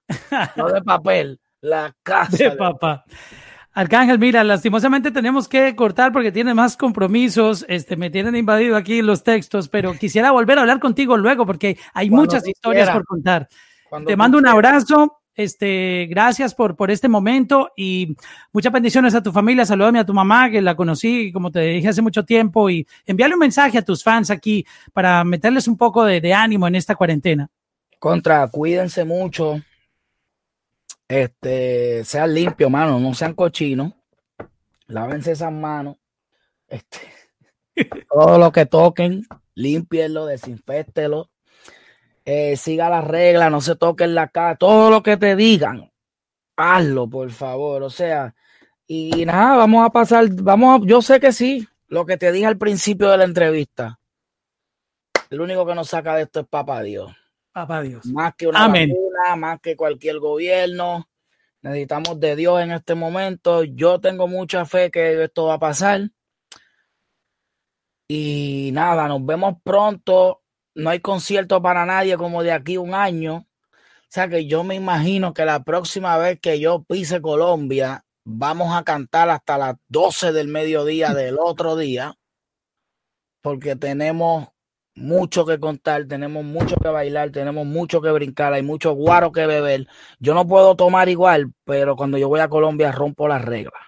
[0.55, 3.03] no de papel, la casa de, papá.
[3.73, 7.65] Arcángel, mira, lastimosamente tenemos que cortar porque tiene más compromisos.
[7.67, 11.77] Este, me tienen invadido aquí los textos, pero quisiera volver a hablar contigo luego porque
[11.93, 13.47] hay muchas historias por contar.
[14.05, 18.13] Te mando un abrazo este, gracias por, por este momento y
[18.51, 19.65] muchas bendiciones a tu familia.
[19.65, 23.35] Salúdame a tu mamá, que la conocí, como te dije hace mucho tiempo, y envíale
[23.35, 27.47] un mensaje a tus fans aquí para meterles un poco de, ánimo en esta cuarentena.
[27.99, 29.61] Contra, cuídense mucho.
[31.09, 33.93] Este, sean limpios, mano, no sean cochinos.
[34.87, 35.97] Lávense esas manos.
[36.69, 36.99] Este,
[38.09, 41.29] todo lo que toquen, limpienlo, desinfectelo
[42.31, 45.91] eh, siga las reglas, no se toque en la cara, todo lo que te digan,
[46.55, 47.81] hazlo, por favor.
[47.81, 48.35] O sea,
[48.85, 52.45] y nada, vamos a pasar, vamos a, yo sé que sí, lo que te dije
[52.45, 53.99] al principio de la entrevista.
[55.31, 57.11] El único que nos saca de esto es Papá Dios.
[57.51, 58.05] Papá Dios.
[58.07, 61.09] Más que una vacuna, más que cualquier gobierno.
[61.61, 63.63] Necesitamos de Dios en este momento.
[63.63, 66.09] Yo tengo mucha fe que esto va a pasar.
[68.07, 70.41] Y nada, nos vemos pronto
[70.79, 73.47] no hay concierto para nadie como de aquí un año.
[73.63, 78.75] O sea que yo me imagino que la próxima vez que yo pise Colombia, vamos
[78.75, 82.15] a cantar hasta las 12 del mediodía del otro día,
[83.41, 84.49] porque tenemos
[84.99, 89.47] mucho que contar, tenemos mucho que bailar, tenemos mucho que brincar, hay mucho guaro que
[89.47, 89.87] beber.
[90.19, 93.81] Yo no puedo tomar igual, pero cuando yo voy a Colombia rompo las reglas.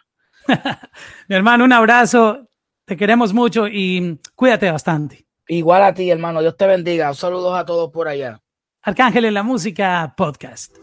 [1.28, 2.48] Mi hermano, un abrazo,
[2.86, 5.26] te queremos mucho y cuídate bastante.
[5.48, 6.42] Igual a ti, hermano.
[6.42, 7.14] Dios te bendiga.
[7.14, 8.40] Saludos a todos por allá.
[8.84, 10.76] Arcángel en la música podcast.